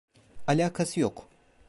Alakası 0.47 0.99
yok. 0.99 1.29